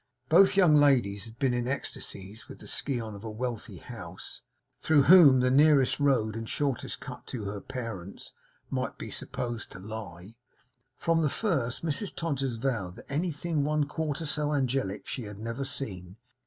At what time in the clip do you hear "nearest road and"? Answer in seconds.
5.51-6.49